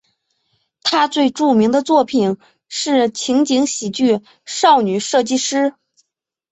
[0.81, 5.75] 他最著名的作品是情景喜剧少女设计师。